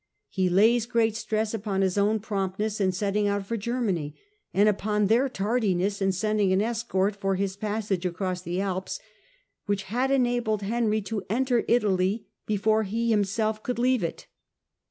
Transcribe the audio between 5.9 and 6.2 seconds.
in